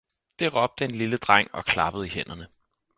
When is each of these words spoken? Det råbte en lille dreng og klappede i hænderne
Det 0.39 0.55
råbte 0.55 0.85
en 0.85 0.91
lille 0.91 1.17
dreng 1.17 1.55
og 1.55 1.65
klappede 1.65 2.05
i 2.05 2.09
hænderne 2.09 2.47